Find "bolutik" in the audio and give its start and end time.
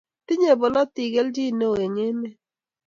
0.61-1.11